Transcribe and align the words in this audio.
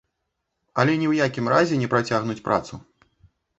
Але 0.83 0.95
ні 1.01 1.07
ў 1.11 1.27
якім 1.27 1.51
разе 1.55 1.75
не 1.83 1.91
працягнуць 1.93 2.41
працу. 2.51 2.73